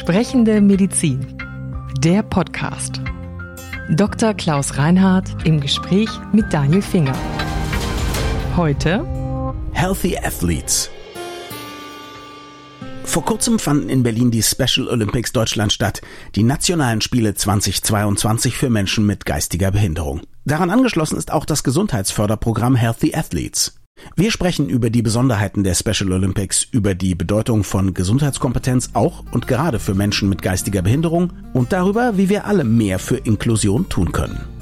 Sprechende 0.00 0.62
Medizin. 0.62 1.26
Der 1.98 2.22
Podcast. 2.22 3.02
Dr. 3.90 4.32
Klaus 4.32 4.78
Reinhardt 4.78 5.28
im 5.44 5.60
Gespräch 5.60 6.08
mit 6.32 6.50
Daniel 6.50 6.80
Finger. 6.80 7.14
Heute 8.56 9.04
Healthy 9.72 10.16
Athletes. 10.16 10.88
Vor 13.04 13.26
kurzem 13.26 13.58
fanden 13.58 13.90
in 13.90 14.02
Berlin 14.02 14.30
die 14.30 14.42
Special 14.42 14.88
Olympics 14.88 15.32
Deutschland 15.32 15.70
statt, 15.70 16.00
die 16.34 16.44
nationalen 16.44 17.02
Spiele 17.02 17.34
2022 17.34 18.56
für 18.56 18.70
Menschen 18.70 19.04
mit 19.04 19.26
geistiger 19.26 19.70
Behinderung. 19.70 20.22
Daran 20.46 20.70
angeschlossen 20.70 21.18
ist 21.18 21.30
auch 21.30 21.44
das 21.44 21.62
Gesundheitsförderprogramm 21.62 22.74
Healthy 22.74 23.14
Athletes. 23.14 23.79
Wir 24.16 24.30
sprechen 24.30 24.68
über 24.68 24.90
die 24.90 25.02
Besonderheiten 25.02 25.64
der 25.64 25.74
Special 25.74 26.12
Olympics, 26.12 26.66
über 26.70 26.94
die 26.94 27.14
Bedeutung 27.14 27.64
von 27.64 27.94
Gesundheitskompetenz 27.94 28.90
auch 28.94 29.24
und 29.32 29.46
gerade 29.46 29.78
für 29.78 29.94
Menschen 29.94 30.28
mit 30.28 30.42
geistiger 30.42 30.82
Behinderung 30.82 31.32
und 31.52 31.72
darüber, 31.72 32.16
wie 32.16 32.28
wir 32.28 32.46
alle 32.46 32.64
mehr 32.64 32.98
für 32.98 33.16
Inklusion 33.16 33.88
tun 33.88 34.12
können. 34.12 34.59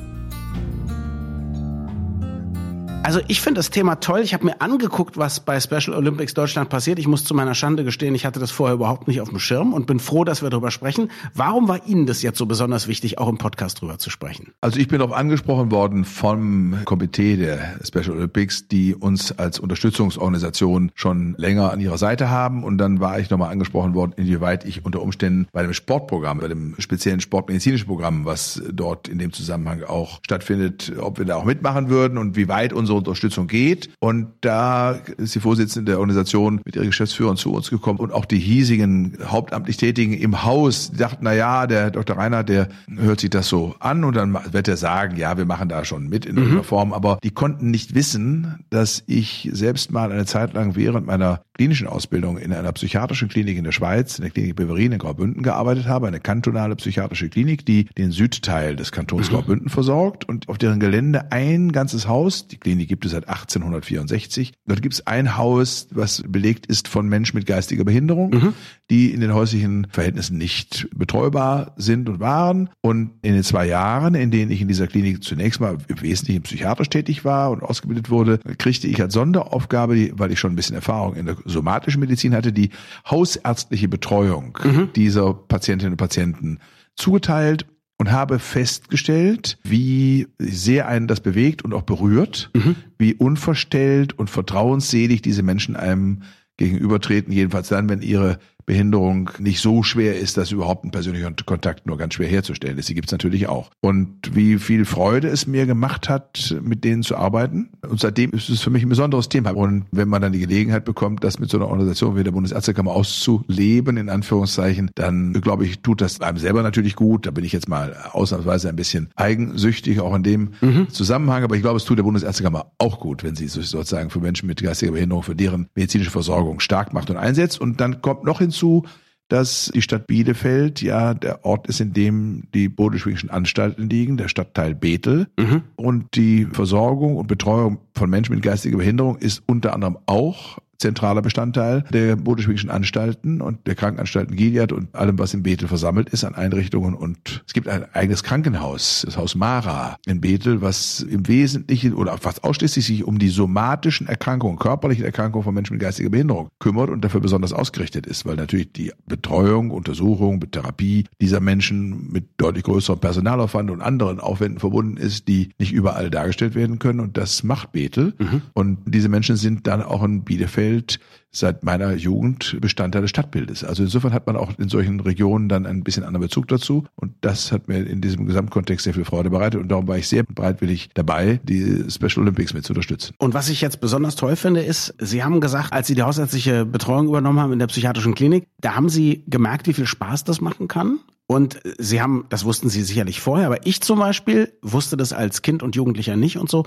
Also 3.09 3.23
ich 3.27 3.41
finde 3.41 3.61
das 3.61 3.71
Thema 3.71 3.95
toll. 3.95 4.21
Ich 4.21 4.35
habe 4.35 4.45
mir 4.45 4.61
angeguckt, 4.61 5.17
was 5.17 5.41
bei 5.41 5.59
Special 5.61 5.97
Olympics 5.97 6.35
Deutschland 6.35 6.69
passiert. 6.69 6.99
Ich 6.99 7.09
muss 7.09 7.25
zu 7.25 7.33
meiner 7.33 7.55
Schande 7.55 7.83
gestehen, 7.83 8.15
ich 8.15 8.27
hatte 8.27 8.39
das 8.39 8.51
vorher 8.51 8.75
überhaupt 8.75 9.09
nicht 9.09 9.23
auf 9.23 9.31
dem 9.31 9.39
Schirm 9.39 9.73
und 9.73 9.87
bin 9.87 9.99
froh, 9.99 10.25
dass 10.25 10.43
wir 10.43 10.51
darüber 10.51 10.71
sprechen. 10.71 11.11
Warum 11.33 11.69
war 11.69 11.87
Ihnen 11.87 12.05
das 12.05 12.21
jetzt 12.21 12.37
so 12.37 12.45
besonders 12.45 12.87
wichtig, 12.87 13.17
auch 13.17 13.31
im 13.31 13.39
Podcast 13.39 13.81
drüber 13.81 13.97
zu 13.97 14.11
sprechen? 14.11 14.53
Also 14.61 14.79
ich 14.79 14.89
bin 14.89 14.99
darauf 14.99 15.17
angesprochen 15.17 15.71
worden 15.71 16.05
vom 16.05 16.77
Komitee 16.85 17.39
der 17.39 17.79
Special 17.83 18.11
Olympics, 18.11 18.69
die 18.69 18.95
uns 18.95 19.33
als 19.33 19.59
Unterstützungsorganisation 19.59 20.93
schon 20.95 21.35
länger 21.39 21.73
an 21.73 21.81
ihrer 21.81 21.97
Seite 21.97 22.29
haben. 22.29 22.63
Und 22.63 22.77
dann 22.77 23.01
war 23.01 23.19
ich 23.19 23.31
nochmal 23.31 23.51
angesprochen 23.51 23.95
worden, 23.95 24.13
inwieweit 24.17 24.67
ich 24.67 24.85
unter 24.85 25.01
Umständen 25.01 25.49
bei 25.53 25.63
dem 25.63 25.73
Sportprogramm, 25.73 26.41
bei 26.41 26.49
dem 26.49 26.75
speziellen 26.79 27.23
sportmedizinischen 27.23 27.87
Programm, 27.87 28.27
was 28.27 28.61
dort 28.71 29.09
in 29.09 29.19
dem 29.19 29.33
Zusammenhang 29.33 29.83
auch 29.85 30.21
stattfindet, 30.23 30.93
ob 31.01 31.19
wir 31.19 31.25
da 31.25 31.37
auch 31.37 31.47
mitmachen 31.47 31.89
würden 31.89 32.19
und 32.19 32.37
wie 32.37 32.49
weit 32.49 32.75
unsere 32.75 32.98
Unterstützung 32.99 33.47
geht. 33.47 33.91
Und 34.01 34.29
da 34.41 34.93
ist 35.17 35.35
die 35.35 35.41
Vorsitzende 35.41 35.93
der 35.93 36.01
Organisation 36.01 36.61
mit 36.65 36.77
ihren 36.77 36.87
Geschäftsführern 36.87 37.37
zu 37.37 37.53
uns 37.53 37.71
gekommen 37.71 37.99
und 37.99 38.13
auch 38.13 38.25
die 38.25 38.39
hiesigen 38.39 39.19
hauptamtlich 39.25 39.77
Tätigen 39.77 40.13
im 40.13 40.45
Haus 40.45 40.91
dachten, 40.93 41.25
na 41.25 41.33
ja, 41.33 41.67
der 41.67 41.91
Dr. 41.91 42.17
Reiner, 42.17 42.45
der 42.45 42.69
hört 42.97 43.21
sich 43.21 43.31
das 43.31 43.49
so 43.49 43.75
an 43.81 44.05
und 44.05 44.17
dann 44.17 44.37
wird 44.53 44.69
er 44.69 44.77
sagen, 44.77 45.17
ja, 45.17 45.37
wir 45.37 45.47
machen 45.47 45.69
da 45.69 45.85
schon 45.85 46.09
mit 46.09 46.27
in 46.27 46.33
mhm. 46.33 46.39
irgendeiner 46.39 46.65
Form. 46.65 46.93
Aber 46.93 47.19
die 47.23 47.31
konnten 47.31 47.71
nicht 47.71 47.95
wissen, 47.95 48.65
dass 48.71 49.03
ich 49.07 49.49
selbst 49.53 49.93
mal 49.93 50.13
eine 50.13 50.27
Zeit 50.27 50.55
lang 50.55 50.77
während 50.77 51.07
meiner 51.07 51.41
klinischen 51.59 51.89
Ausbildung 51.89 52.39
in 52.39 52.53
einer 52.53 52.73
psychiatrischen 52.73 53.29
Klinik 53.29 53.59
in 53.59 53.65
der 53.65 53.73
Schweiz, 53.73 54.17
in 54.19 54.23
der 54.23 54.31
Klinik 54.31 54.55
Beverin 54.55 54.93
in 54.93 54.99
Graubünden 54.99 55.43
gearbeitet 55.43 55.89
habe, 55.89 56.07
eine 56.07 56.21
kantonale 56.21 56.77
psychiatrische 56.77 57.29
Klinik, 57.29 57.67
die 57.67 57.85
den 57.99 58.13
Südteil 58.13 58.77
des 58.77 58.93
Kantons 58.93 59.29
mhm. 59.29 59.35
Graubünden 59.35 59.69
versorgt 59.69 60.27
und 60.29 60.49
auf 60.49 60.57
deren 60.57 60.79
Gelände 60.79 61.33
ein 61.33 61.73
ganzes 61.73 62.07
Haus, 62.07 62.47
die 62.47 62.59
Klinik 62.59 62.89
gibt 62.89 63.05
es 63.05 63.11
seit 63.11 63.29
1864. 63.29 64.53
Dort 64.67 64.83
gibt 64.83 64.95
es 64.95 65.07
ein 65.09 65.37
Haus, 65.37 65.89
was 65.91 66.23
belegt 66.29 66.67
ist 66.67 66.87
von 66.87 67.09
Menschen 67.09 67.37
mit 67.37 67.47
geistiger 67.47 67.85
Behinderung, 67.85 68.31
mhm. 68.31 68.55
die 68.89 69.13
in 69.13 69.21
den 69.21 69.35
häuslichen 69.35 69.89
Verhältnissen 69.91 70.39
nicht 70.39 70.89
betreubar 70.95 71.73
sind 71.77 72.09
und 72.09 72.21
waren. 72.21 72.71
Und 72.81 73.11
in 73.23 73.35
den 73.35 73.43
zwei 73.43 73.67
Jahren, 73.67 74.15
in 74.15 74.31
denen 74.31 74.53
ich 74.53 74.61
in 74.61 74.69
dieser 74.69 74.87
Klinik 74.87 75.25
zunächst 75.25 75.61
mal 75.61 75.77
im 75.89 76.01
Wesentlichen 76.03 76.43
psychiatrisch 76.43 76.89
tätig 76.89 77.25
war 77.25 77.51
und 77.51 77.65
ausgebildet 77.65 78.11
wurde, 78.11 78.39
kriegte 78.59 78.87
ich 78.87 79.03
als 79.03 79.15
Sonderaufgabe, 79.15 80.13
weil 80.13 80.31
ich 80.31 80.39
schon 80.39 80.53
ein 80.53 80.57
bisschen 80.57 80.77
Erfahrung 80.77 81.17
in 81.17 81.27
der 81.27 81.37
somatischen 81.49 82.01
Medizin 82.01 82.35
hatte, 82.35 82.53
die 82.53 82.71
hausärztliche 83.09 83.89
Betreuung 83.89 84.59
mhm. 84.63 84.91
dieser 84.95 85.35
Patientinnen 85.35 85.95
und 85.95 85.99
Patienten 85.99 86.59
zugeteilt 86.97 87.67
und 87.99 88.13
habe 88.13 88.39
festgestellt, 88.39 89.59
wie 89.65 90.29
sehr 90.39 90.87
einen 90.87 91.09
das 91.09 91.21
bewegt 91.21 91.63
und 91.63 91.75
auch 91.75 91.83
berührt, 91.83 92.51
mhm. 92.55 92.77
wie 92.97 93.15
unverstellt 93.15 94.17
und 94.19 94.31
vertrauensselig 94.31 95.21
diese 95.21 95.43
Menschen 95.43 95.75
einem 95.75 96.23
gegenübertreten, 96.57 97.33
jedenfalls 97.33 97.69
dann, 97.69 97.89
wenn 97.89 98.03
ihre 98.03 98.39
Behinderung 98.69 99.31
nicht 99.39 99.61
so 99.61 99.83
schwer 99.83 100.19
ist, 100.19 100.37
dass 100.37 100.53
überhaupt 100.53 100.85
ein 100.85 100.91
persönlicher 100.91 101.33
Kontakt 101.47 101.87
nur 101.87 101.97
ganz 101.97 102.13
schwer 102.15 102.29
herzustellen 102.29 102.77
ist. 102.77 102.91
Die 102.91 102.95
gibt 102.95 103.09
es 103.09 103.13
natürlich 103.13 103.49
auch. 103.49 103.71
Und 103.81 104.37
wie 104.37 104.59
viel 104.59 104.85
Freude 104.85 105.29
es 105.29 105.47
mir 105.47 105.65
gemacht 105.65 106.11
hat, 106.11 106.55
mit 106.61 106.85
denen 106.85 107.03
zu 107.03 107.17
arbeiten. 107.17 107.71
Und 107.89 107.99
seitdem 107.99 108.31
ist 108.33 108.51
es 108.51 108.61
für 108.61 108.69
mich 108.69 108.83
ein 108.83 108.91
besonderes 108.91 109.31
Thema. 109.31 109.53
Und 109.53 109.87
wenn 109.91 110.09
man 110.09 110.21
dann 110.21 110.33
die 110.33 110.41
Gelegenheit 110.41 110.85
bekommt, 110.85 111.25
das 111.25 111.39
mit 111.39 111.49
so 111.49 111.57
einer 111.57 111.69
Organisation 111.69 112.15
wie 112.15 112.25
der 112.25 112.33
Bundesärztekammer 112.33 112.91
auszuleben, 112.91 113.97
in 113.97 114.11
Anführungszeichen, 114.11 114.91
dann 114.95 115.33
glaube 115.33 115.65
ich, 115.65 115.81
tut 115.81 116.03
das 116.03 116.21
einem 116.21 116.37
selber 116.37 116.63
natürlich 116.63 116.95
gut. 116.95 117.25
Da 117.25 117.31
bin 117.31 117.45
ich 117.45 117.53
jetzt 117.53 117.71
mal 117.71 117.97
ausnahmsweise 118.13 118.69
ein 118.69 118.77
bisschen 118.77 119.09
eigensüchtig, 119.17 120.01
auch 120.01 120.15
in 120.15 120.25
dem 120.25 120.51
mhm. 120.61 120.91
Zusammenhang. 120.91 121.43
Aber 121.43 121.57
ich 121.57 121.63
glaube, 121.63 121.79
es 121.79 121.87
tut 121.87 121.97
der 121.97 122.03
Bundesärztekammer 122.03 122.67
auch 122.77 123.01
gut, 123.01 123.25
wenn 123.25 123.35
sie 123.35 123.49
sozusagen 123.49 124.11
für 124.11 124.21
Menschen 124.21 124.47
mit 124.47 124.63
geistiger 124.63 124.93
Behinderung, 124.93 125.23
für 125.23 125.35
deren 125.35 125.69
medizinische 125.75 126.11
Versorgung 126.11 126.61
stark 126.61 126.93
macht 126.93 127.09
und 127.09 127.17
einsetzt. 127.17 127.59
Und 127.59 127.81
dann 127.81 128.03
kommt 128.03 128.25
noch 128.25 128.41
hinzu, 128.41 128.58
hinzu, 128.59 128.85
dass 129.29 129.71
die 129.75 129.83
Stadt 129.83 130.07
Bielefeld 130.07 130.81
ja 130.81 131.13
der 131.13 131.45
Ort 131.45 131.67
ist, 131.67 131.81
in 131.81 131.93
dem 131.93 132.45
die 132.55 132.69
bodeschwingischen 132.69 133.29
Anstalten 133.29 133.91
liegen, 133.91 134.17
der 134.17 134.29
Stadtteil 134.29 134.75
Bethel. 134.75 135.29
Mhm. 135.39 135.63
Und 135.77 136.15
die 136.15 136.47
Versorgung 136.47 137.17
und 137.17 137.27
Betreuung 137.27 137.79
von 137.95 138.09
Menschen 138.09 138.35
mit 138.35 138.43
geistiger 138.43 138.79
Behinderung 138.79 139.19
ist 139.19 139.43
unter 139.47 139.75
anderem 139.75 139.99
auch 140.07 140.59
zentraler 140.79 141.23
Bestandteil 141.23 141.85
der 141.93 142.17
bodeschwingischen 142.17 142.71
Anstalten 142.71 143.41
und 143.41 143.67
der 143.67 143.75
Krankenanstalten 143.75 144.37
Gilead 144.37 144.73
und 144.73 144.95
allem, 144.95 145.19
was 145.19 145.35
in 145.35 145.43
Bethel 145.43 145.69
versammelt 145.69 146.09
ist 146.11 146.25
an 146.25 146.35
Einrichtungen. 146.35 146.95
Und 146.95 147.43
es 147.47 147.53
gibt 147.53 147.69
ein 147.69 147.85
eigenes 147.95 148.23
Krankenhaus, 148.23 149.03
das 149.05 149.17
Haus 149.17 149.35
Mara 149.35 149.97
in 150.07 150.21
Bethel, 150.21 150.63
was 150.63 151.01
im 151.01 151.27
Wesentlichen 151.27 151.95
oder 151.95 152.17
fast 152.19 152.45
ausschließlich 152.45 152.87
sich 152.87 153.05
um 153.05 153.19
die 153.19 153.29
somatischen 153.29 154.07
Erkrankungen, 154.07 154.59
körperlichen 154.59 155.05
Erkrankungen 155.05 155.45
von 155.45 155.55
Menschen 155.55 155.75
mit 155.75 155.83
geistiger 155.83 156.11
Behinderung 156.11 156.49
kümmert 156.61 156.91
und 156.91 157.05
dafür 157.05 157.21
besonders 157.21 157.53
ausgerichtet 157.53 158.07
ist, 158.07 158.25
weil 158.25 158.37
natürlich 158.37 158.73
die 158.73 158.93
Betreuung, 159.07 159.71
Untersuchung, 159.71 160.41
Therapie 160.51 161.05
dieser 161.21 161.41
Menschen 161.41 162.11
mit 162.13 162.27
deutlich 162.39 162.65
größerem 162.65 163.01
Personalaufwand 163.01 163.71
und 163.71 163.83
anderen 163.83 164.21
Aufwänden 164.21 164.61
verbunden 164.61 164.97
ist, 164.97 165.29
die 165.29 165.51
nicht 165.59 165.73
überall 165.73 166.11
dargestellt 166.11 166.55
werden 166.55 166.79
können. 166.79 167.01
Und 167.01 167.17
das 167.17 167.43
macht 167.43 167.73
Bethel. 167.73 168.15
Mhm. 168.19 168.43
Und 168.55 168.79
diese 168.87 169.09
Menschen 169.09 169.37
sind 169.37 169.67
dann 169.67 169.83
auch 169.83 170.05
in 170.05 170.23
Bielefeld 170.23 170.68
Bielefeld 170.69 171.01
seit 171.31 171.63
meiner 171.63 171.93
Jugend 171.95 172.57
Bestandteil 172.61 173.03
des 173.03 173.11
Stadtbildes. 173.11 173.63
Also 173.63 173.83
insofern 173.83 174.13
hat 174.13 174.27
man 174.27 174.37
auch 174.37 174.59
in 174.59 174.69
solchen 174.69 174.99
Regionen 175.01 175.49
dann 175.49 175.67
ein 175.67 175.85
bisschen 175.85 176.03
anderen 176.03 176.23
Bezug 176.23 176.49
dazu. 176.49 176.85
Und 176.97 177.13
das 177.21 177.53
hat 177.53 177.69
mir 177.69 177.87
in 177.87 178.01
diesem 178.01 178.27
Gesamtkontext 178.27 178.85
sehr 178.85 178.95
viel 178.95 179.05
Freude 179.05 179.31
bereitet. 179.31 179.61
Und 179.61 179.69
darum 179.69 179.87
war 179.87 179.99
ich 179.99 180.09
sehr 180.09 180.25
bereitwillig 180.25 180.89
dabei, 180.95 181.39
die 181.45 181.85
Special 181.91 182.23
Olympics 182.23 182.55
mit 182.55 182.65
zu 182.65 182.73
unterstützen. 182.73 183.15
Und 183.19 183.35
was 183.35 183.51
ich 183.51 183.61
jetzt 183.61 183.81
besonders 183.81 184.17
toll 184.17 184.37
finde, 184.37 184.63
ist, 184.63 184.95
Sie 184.99 185.23
haben 185.23 185.41
gesagt, 185.41 185.73
als 185.73 185.87
Sie 185.87 185.95
die 185.95 186.03
hausärztliche 186.03 186.65
Betreuung 186.65 187.09
übernommen 187.09 187.41
haben 187.41 187.53
in 187.53 187.59
der 187.59 187.67
psychiatrischen 187.67 188.15
Klinik, 188.15 188.49
da 188.61 188.75
haben 188.75 188.89
Sie 188.89 189.23
gemerkt, 189.27 189.67
wie 189.69 189.75
viel 189.75 189.87
Spaß 189.87 190.25
das 190.25 190.41
machen 190.41 190.67
kann. 190.67 190.99
Und 191.31 191.61
Sie 191.79 192.01
haben, 192.01 192.25
das 192.31 192.47
wussten 192.47 192.71
Sie 192.71 192.83
sicherlich 192.83 193.21
vorher, 193.21 193.47
aber 193.47 193.67
ich 193.67 193.83
zum 193.83 193.99
Beispiel 193.99 194.51
wusste 194.63 194.97
das 194.97 195.13
als 195.13 195.43
Kind 195.43 195.63
und 195.63 195.77
Jugendlicher 195.77 196.17
nicht 196.17 196.39
und 196.39 196.49
so 196.49 196.65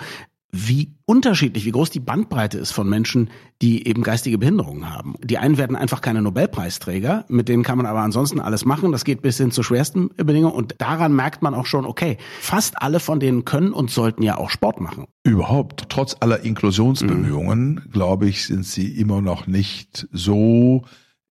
wie 0.52 0.94
unterschiedlich, 1.06 1.66
wie 1.66 1.72
groß 1.72 1.90
die 1.90 2.00
Bandbreite 2.00 2.58
ist 2.58 2.72
von 2.72 2.88
Menschen, 2.90 3.30
die 3.62 3.88
eben 3.88 4.04
geistige 4.04 4.38
Behinderungen 4.38 4.90
haben. 4.90 5.16
Die 5.24 5.38
einen 5.38 5.58
werden 5.58 5.76
einfach 5.76 6.02
keine 6.02 6.22
Nobelpreisträger, 6.22 7.26
mit 7.30 7.48
denen 7.48 7.64
kann 7.64 7.78
man 7.78 7.86
aber 7.86 8.02
ansonsten 8.02 8.40
alles 8.40 8.66
machen. 8.66 8.92
Das 8.92 9.06
geht 9.06 9.22
bis 9.22 9.38
hin 9.38 9.52
zu 9.52 9.64
schwersten 9.64 10.10
Bedingungen 10.16 10.56
und 10.56 10.76
daran 10.80 11.16
merkt 11.16 11.42
man 11.42 11.54
auch 11.54 11.66
schon, 11.66 11.86
okay, 11.86 12.18
fast 12.40 12.82
alle 12.82 13.00
von 13.00 13.20
denen 13.20 13.46
können 13.46 13.72
und 13.72 13.92
sollten 13.92 14.24
ja 14.24 14.38
auch 14.38 14.50
Sport 14.50 14.82
machen. 14.82 15.06
Überhaupt, 15.24 15.86
trotz 15.90 16.18
aller 16.20 16.44
Inklusionsbemühungen, 16.44 17.76
mhm. 17.76 17.92
glaube 17.92 18.28
ich, 18.28 18.46
sind 18.46 18.66
sie 18.66 18.88
immer 19.00 19.22
noch 19.22 19.48
nicht 19.48 20.08
so 20.12 20.84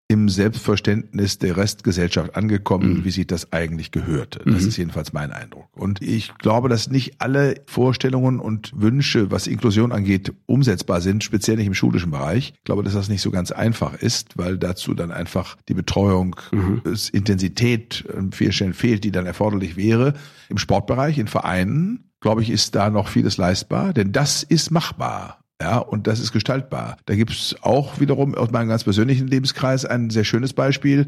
im 0.10 0.30
Selbstverständnis 0.30 1.38
der 1.38 1.58
Restgesellschaft 1.58 2.36
angekommen, 2.36 3.00
mhm. 3.00 3.06
wie 3.06 3.12
sich 3.12 3.28
das 3.28 3.52
eigentlich 3.52 3.92
gehörte. 3.92 4.40
Das 4.46 4.62
mhm. 4.62 4.68
ist 4.70 4.78
jedenfalls 4.78 5.12
mein 5.12 5.34
Eindruck. 5.34 5.68
Und 5.76 6.02
ich 6.02 6.34
glaube, 6.38 6.70
dass 6.70 6.90
nicht 6.90 7.20
alle 7.20 7.56
Vorstellungen 7.66 8.40
und 8.40 8.72
Wünsche, 8.74 9.32
was 9.32 9.48
Inklusion 9.48 9.92
angeht, 9.92 10.32
umsetzbar 10.46 11.02
sind, 11.02 11.26
speziell 11.26 11.58
nicht 11.58 11.68
im 11.68 11.74
schulischen 11.74 12.12
Bereich. 12.12 12.54
Ich 12.56 12.64
glaube, 12.64 12.84
dass 12.84 12.94
das 12.94 13.10
nicht 13.10 13.22
so 13.22 13.32
ganz 13.32 13.52
einfach 13.52 13.96
ist, 13.96 14.38
weil 14.38 14.58
dazu 14.58 14.94
dann 14.94 15.12
einfach 15.12 15.58
die 15.68 15.74
Betreuung, 15.74 16.38
mhm. 16.54 16.82
Intensität 17.12 18.06
an 18.16 18.32
vielen 18.32 18.54
Stellen 18.54 18.74
fehlt, 18.74 19.04
die 19.04 19.12
dann 19.12 19.26
erforderlich 19.26 19.76
wäre. 19.76 20.14
Im 20.48 20.58
Sportbereich, 20.58 21.18
in 21.18 21.28
Vereinen, 21.28 22.12
glaube 22.22 22.42
ich, 22.42 22.50
ist 22.50 22.76
da 22.76 22.90
noch 22.90 23.10
vieles 23.10 23.36
leistbar, 23.36 23.94
denn 23.94 24.14
das 24.14 24.44
ist 24.44 24.72
machbar. 24.72 25.44
Ja, 25.62 25.80
und 25.80 26.06
das 26.06 26.20
ist 26.20 26.32
gestaltbar. 26.32 26.98
Da 27.06 27.16
gibt's 27.16 27.56
auch 27.62 28.00
wiederum 28.00 28.36
aus 28.36 28.52
meinem 28.52 28.70
ganz 28.70 28.84
persönlichen 28.84 29.28
Lebenskreis 29.28 29.86
ein 29.86 30.12
sehr 30.12 30.24
schönes 30.24 30.54
Beispiel. 30.54 31.08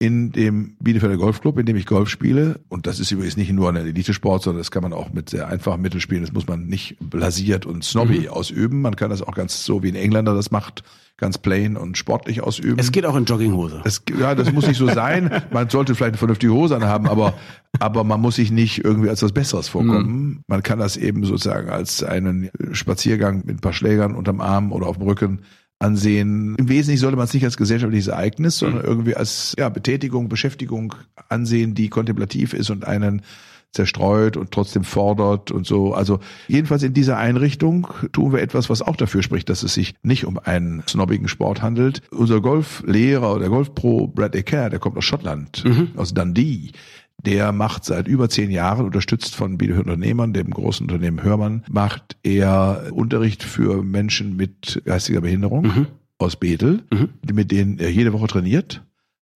In 0.00 0.30
dem 0.30 0.76
Bielefelder 0.78 1.16
Golfclub, 1.16 1.58
in 1.58 1.66
dem 1.66 1.76
ich 1.76 1.84
Golf 1.84 2.08
spiele. 2.08 2.60
Und 2.68 2.86
das 2.86 3.00
ist 3.00 3.10
übrigens 3.10 3.36
nicht 3.36 3.50
nur 3.50 3.68
ein 3.68 3.74
Elitesport, 3.76 4.44
sondern 4.44 4.60
das 4.60 4.70
kann 4.70 4.82
man 4.82 4.92
auch 4.92 5.12
mit 5.12 5.28
sehr 5.28 5.48
einfachen 5.48 5.82
Mitteln 5.82 6.00
spielen. 6.00 6.20
Das 6.20 6.32
muss 6.32 6.46
man 6.46 6.66
nicht 6.66 6.96
blasiert 7.00 7.66
und 7.66 7.82
snobby 7.82 8.20
mhm. 8.20 8.28
ausüben. 8.28 8.80
Man 8.80 8.94
kann 8.94 9.10
das 9.10 9.22
auch 9.22 9.34
ganz 9.34 9.64
so, 9.64 9.82
wie 9.82 9.88
ein 9.88 9.96
Engländer 9.96 10.34
das 10.34 10.52
macht, 10.52 10.84
ganz 11.16 11.38
plain 11.38 11.76
und 11.76 11.98
sportlich 11.98 12.42
ausüben. 12.42 12.78
Es 12.78 12.92
geht 12.92 13.06
auch 13.06 13.16
in 13.16 13.24
Jogginghose. 13.24 13.82
Es, 13.84 14.02
ja, 14.16 14.36
das 14.36 14.52
muss 14.52 14.68
nicht 14.68 14.78
so 14.78 14.86
sein. 14.86 15.42
Man 15.52 15.68
sollte 15.68 15.96
vielleicht 15.96 16.12
eine 16.12 16.18
vernünftige 16.18 16.52
Hose 16.52 16.76
anhaben, 16.76 17.08
aber, 17.08 17.34
aber 17.80 18.04
man 18.04 18.20
muss 18.20 18.36
sich 18.36 18.52
nicht 18.52 18.84
irgendwie 18.84 19.08
als 19.08 19.22
was 19.22 19.32
Besseres 19.32 19.66
vorkommen. 19.66 20.06
Mhm. 20.06 20.40
Man 20.46 20.62
kann 20.62 20.78
das 20.78 20.96
eben 20.96 21.24
sozusagen 21.24 21.70
als 21.70 22.04
einen 22.04 22.50
Spaziergang 22.70 23.38
mit 23.44 23.56
ein 23.56 23.60
paar 23.60 23.72
Schlägern 23.72 24.14
unterm 24.14 24.40
Arm 24.40 24.70
oder 24.70 24.86
auf 24.86 24.98
dem 24.98 25.08
Rücken 25.08 25.40
ansehen. 25.78 26.56
Im 26.56 26.68
Wesentlichen 26.68 27.00
sollte 27.00 27.16
man 27.16 27.26
es 27.26 27.34
nicht 27.34 27.44
als 27.44 27.56
gesellschaftliches 27.56 28.08
Ereignis, 28.08 28.58
sondern 28.58 28.82
mhm. 28.82 28.88
irgendwie 28.88 29.16
als 29.16 29.54
ja, 29.58 29.68
Betätigung, 29.68 30.28
Beschäftigung 30.28 30.94
ansehen, 31.28 31.74
die 31.74 31.88
kontemplativ 31.88 32.52
ist 32.52 32.70
und 32.70 32.84
einen 32.86 33.22
zerstreut 33.72 34.36
und 34.36 34.50
trotzdem 34.50 34.82
fordert 34.82 35.50
und 35.50 35.66
so. 35.66 35.92
Also 35.92 36.20
jedenfalls 36.48 36.82
in 36.82 36.94
dieser 36.94 37.18
Einrichtung 37.18 37.86
tun 38.12 38.32
wir 38.32 38.40
etwas, 38.40 38.70
was 38.70 38.82
auch 38.82 38.96
dafür 38.96 39.22
spricht, 39.22 39.50
dass 39.50 39.62
es 39.62 39.74
sich 39.74 39.94
nicht 40.02 40.24
um 40.24 40.38
einen 40.38 40.82
snobbigen 40.88 41.28
Sport 41.28 41.60
handelt. 41.60 42.02
Unser 42.10 42.40
Golflehrer 42.40 43.34
oder 43.34 43.48
Golfpro 43.48 44.06
Brad 44.06 44.34
Ecker, 44.34 44.70
der 44.70 44.78
kommt 44.78 44.96
aus 44.96 45.04
Schottland, 45.04 45.64
mhm. 45.64 45.90
aus 45.96 46.14
Dundee, 46.14 46.70
der 47.24 47.52
macht 47.52 47.84
seit 47.84 48.08
über 48.08 48.28
zehn 48.28 48.50
Jahren, 48.50 48.86
unterstützt 48.86 49.34
von 49.34 49.58
Bielefeld 49.58 49.86
Unternehmern, 49.86 50.32
dem 50.32 50.50
großen 50.50 50.84
Unternehmen 50.86 51.22
Hörmann, 51.22 51.64
macht 51.70 52.16
er 52.22 52.90
Unterricht 52.92 53.42
für 53.42 53.82
Menschen 53.82 54.36
mit 54.36 54.82
geistiger 54.84 55.20
Behinderung 55.20 55.64
mhm. 55.64 55.86
aus 56.18 56.36
Bethel, 56.36 56.84
mhm. 56.92 57.10
mit 57.32 57.50
denen 57.50 57.78
er 57.78 57.90
jede 57.90 58.12
Woche 58.12 58.28
trainiert. 58.28 58.82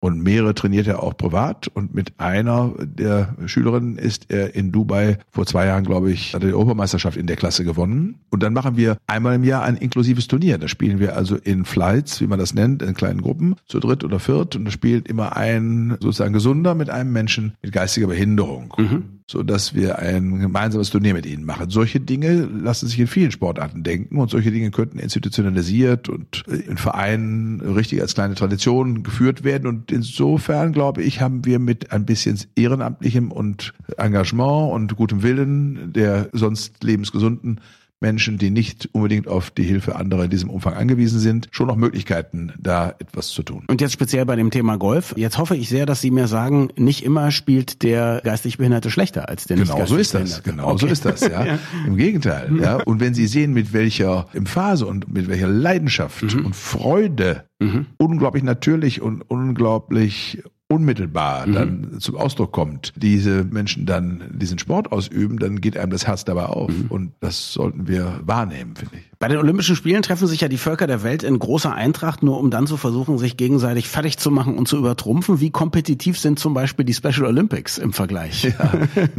Und 0.02 0.20
mehrere 0.20 0.52
trainiert 0.52 0.88
er 0.88 1.00
auch 1.00 1.16
privat. 1.16 1.69
Und 1.69 1.94
mit 1.94 2.19
einer 2.19 2.75
der 2.82 3.37
Schülerinnen 3.46 3.99
ist 3.99 4.32
er 4.32 4.52
in 4.56 4.72
Dubai 4.72 5.19
vor 5.31 5.46
zwei 5.46 5.66
Jahren, 5.66 5.84
glaube 5.84 6.10
ich, 6.10 6.34
hat 6.34 6.43
er 6.43 6.49
die 6.49 6.54
Europameisterschaft 6.54 7.16
in 7.16 7.28
der 7.28 7.37
Klasse 7.37 7.62
gewonnen. 7.62 8.16
Und 8.28 8.43
dann 8.43 8.52
machen 8.52 8.76
wir 8.76 8.96
einmal 9.06 9.37
im 9.37 9.44
Jahr 9.44 9.62
ein 9.62 9.76
inklusives 9.76 10.26
Turnier. 10.26 10.58
Da 10.58 10.66
spielen 10.66 10.99
wir 10.99 11.14
also 11.16 11.37
in 11.37 11.64
Flights, 11.64 12.20
wie 12.20 12.26
man 12.26 12.40
das 12.40 12.52
nennt, 12.52 12.82
in 12.82 12.94
kleinen 12.94 13.22
Gruppen, 13.22 13.54
zu 13.66 13.78
dritt 13.78 14.02
oder 14.02 14.19
viert. 14.19 14.56
Und 14.56 14.64
da 14.64 14.72
spielt 14.72 15.06
immer 15.06 15.37
ein 15.37 15.96
sozusagen 16.00 16.32
Gesunder 16.32 16.75
mit 16.75 16.90
einem 16.90 17.12
Menschen 17.12 17.54
mit 17.62 17.70
geistiger 17.70 18.08
Behinderung. 18.08 18.75
Mhm 18.76 19.21
so 19.32 19.43
dass 19.43 19.75
wir 19.75 19.99
ein 19.99 20.38
gemeinsames 20.38 20.90
Turnier 20.90 21.14
mit 21.14 21.25
ihnen 21.25 21.44
machen. 21.44 21.70
Solche 21.70 22.00
Dinge 22.00 22.43
lassen 22.43 22.87
sich 22.87 23.00
in 23.00 23.06
vielen 23.06 23.31
Sportarten 23.31 23.82
denken 23.82 24.19
und 24.19 24.31
solche 24.31 24.52
Dinge 24.52 24.70
könnten 24.70 24.99
institutionalisiert 24.99 26.11
und 26.11 26.44
in 26.46 26.76
Vereinen 26.76 27.61
richtig 27.62 28.02
als 28.02 28.14
kleine 28.14 28.34
Tradition 28.34 29.02
geführt 29.02 29.43
werden. 29.43 29.67
Und 29.67 29.90
insofern, 29.90 30.73
glaube 30.73 31.02
ich, 31.02 31.23
haben 31.23 31.46
wir 31.46 31.58
mit 31.58 31.93
ein 31.93 32.05
bisschen 32.05 32.38
ehrenamtlichem 32.56 33.32
und 33.32 33.73
Engagement 33.96 34.70
und 34.73 34.96
gutem 34.96 35.23
Willen 35.23 35.94
der 35.94 36.28
sonst 36.32 36.85
lebensgesunden 36.85 37.61
Menschen, 38.02 38.37
die 38.37 38.50
nicht 38.50 38.90
unbedingt 38.93 39.28
auf 39.28 39.50
die 39.50 39.62
Hilfe 39.62 39.96
anderer 39.96 40.25
in 40.25 40.31
diesem 40.31 40.50
Umfang 40.50 40.75
angewiesen 40.75 41.19
sind, 41.19 41.49
schon 41.52 41.69
noch 41.69 41.76
Möglichkeiten, 41.76 42.52
da 42.58 42.94
etwas 42.99 43.28
zu 43.28 43.43
tun. 43.43 43.64
Und 43.69 43.81
jetzt 43.81 43.93
speziell 43.93 44.26
bei 44.26 44.37
dem 44.37 44.50
Thema 44.50 44.76
Golf. 44.76 45.14
Jetzt 45.16 45.38
hoffe 45.38 45.56
ich 45.56 45.69
sehr, 45.69 45.87
dass 45.87 46.00
Sie 46.00 46.10
mir 46.10 46.28
sagen, 46.28 46.69
nicht 46.76 47.04
immer 47.04 47.31
spielt 47.31 47.82
der 47.82 48.20
geistig 48.22 48.58
Behinderte 48.58 48.90
schlechter 48.90 49.28
als 49.28 49.46
der 49.46 49.56
Genau 49.56 49.87
so 49.87 49.96
ist 49.96 50.14
das. 50.14 50.43
Genau 50.43 50.72
okay. 50.72 50.78
so 50.81 50.87
ist 50.88 51.04
das. 51.04 51.20
Ja. 51.22 51.44
ja. 51.46 51.58
Im 51.87 51.96
Gegenteil. 51.96 52.50
Ja. 52.60 52.76
Und 52.76 53.00
wenn 53.00 53.14
Sie 53.14 53.26
sehen, 53.26 53.52
mit 53.52 53.72
welcher 53.72 54.26
Emphase 54.34 54.87
und 54.87 55.12
mit 55.12 55.28
welcher 55.28 55.49
Leidenschaft 55.49 56.34
mhm. 56.34 56.46
und 56.46 56.56
Freude 56.56 57.44
mhm. 57.60 57.87
unglaublich 57.96 58.43
natürlich 58.43 59.00
und 59.00 59.22
unglaublich 59.22 60.43
unmittelbar 60.72 61.46
mhm. 61.46 61.52
dann 61.52 62.00
zum 62.00 62.16
Ausdruck 62.16 62.52
kommt, 62.52 62.92
diese 62.96 63.44
Menschen 63.44 63.86
dann 63.86 64.24
diesen 64.32 64.58
Sport 64.58 64.90
ausüben, 64.90 65.38
dann 65.38 65.60
geht 65.60 65.76
einem 65.76 65.92
das 65.92 66.06
Herz 66.06 66.24
dabei 66.24 66.46
auf. 66.46 66.70
Mhm. 66.70 66.86
Und 66.88 67.12
das 67.20 67.52
sollten 67.52 67.86
wir 67.86 68.20
wahrnehmen, 68.24 68.74
finde 68.76 68.96
ich. 68.96 69.02
Bei 69.19 69.28
den 69.28 69.38
Olympischen 69.38 69.76
Spielen 69.76 70.02
treffen 70.02 70.26
sich 70.26 70.40
ja 70.40 70.48
die 70.48 70.58
Völker 70.58 70.86
der 70.86 71.02
Welt 71.02 71.22
in 71.22 71.38
großer 71.38 71.72
Eintracht, 71.72 72.22
nur 72.22 72.40
um 72.40 72.50
dann 72.50 72.66
zu 72.66 72.76
versuchen, 72.76 73.19
sich 73.19 73.36
gegenseitig 73.36 73.88
fertig 73.88 74.19
zu 74.19 74.30
machen 74.30 74.56
und 74.56 74.66
zu 74.66 74.78
übertrumpfen. 74.78 75.40
Wie 75.40 75.50
kompetitiv 75.50 76.19
sind 76.19 76.38
zum 76.38 76.54
Beispiel 76.54 76.84
die 76.84 76.94
Special 76.94 77.26
Olympics 77.26 77.78
im 77.78 77.92
Vergleich? 77.92 78.44
Ja, 78.44 78.72